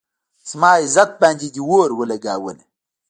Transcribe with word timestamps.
زما 0.49 0.69
عزت 0.81 1.11
باندې 1.21 1.47
دې 1.55 1.61
اور 1.69 1.89
ولږاونه 1.99 2.63